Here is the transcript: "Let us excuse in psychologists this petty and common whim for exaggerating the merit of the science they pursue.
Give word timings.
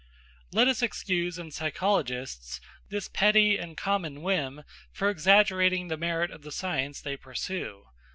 "Let 0.51 0.67
us 0.67 0.81
excuse 0.81 1.37
in 1.37 1.51
psychologists 1.51 2.59
this 2.89 3.07
petty 3.07 3.57
and 3.59 3.77
common 3.77 4.23
whim 4.23 4.63
for 4.91 5.11
exaggerating 5.11 5.89
the 5.89 5.95
merit 5.97 6.31
of 6.31 6.41
the 6.41 6.51
science 6.51 6.99
they 6.99 7.17
pursue. 7.17 7.85